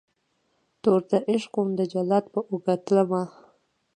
توردعشق 0.81 1.53
وم 1.57 1.69
دجلاد 1.79 2.25
په 2.33 2.39
اوږو 2.49 2.73
تلمه 2.85 3.23